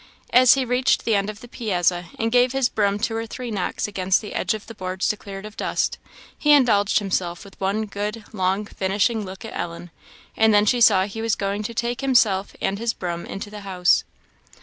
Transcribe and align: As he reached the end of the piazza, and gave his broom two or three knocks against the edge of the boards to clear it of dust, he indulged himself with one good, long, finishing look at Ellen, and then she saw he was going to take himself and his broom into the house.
As 0.33 0.55
he 0.55 0.65
reached 0.65 1.05
the 1.05 1.13
end 1.13 1.29
of 1.29 1.41
the 1.41 1.47
piazza, 1.47 2.05
and 2.17 2.31
gave 2.31 2.53
his 2.53 2.69
broom 2.69 2.97
two 2.97 3.15
or 3.15 3.27
three 3.27 3.51
knocks 3.51 3.87
against 3.87 4.19
the 4.19 4.33
edge 4.33 4.55
of 4.55 4.65
the 4.65 4.73
boards 4.73 5.07
to 5.09 5.15
clear 5.15 5.37
it 5.37 5.45
of 5.45 5.55
dust, 5.55 5.99
he 6.35 6.53
indulged 6.53 6.97
himself 6.97 7.45
with 7.45 7.61
one 7.61 7.85
good, 7.85 8.25
long, 8.33 8.65
finishing 8.65 9.23
look 9.23 9.45
at 9.45 9.53
Ellen, 9.55 9.91
and 10.35 10.55
then 10.55 10.65
she 10.65 10.81
saw 10.81 11.05
he 11.05 11.21
was 11.21 11.35
going 11.35 11.61
to 11.61 11.75
take 11.75 12.01
himself 12.01 12.55
and 12.59 12.79
his 12.79 12.93
broom 12.95 13.27
into 13.27 13.51
the 13.51 13.59
house. 13.61 14.03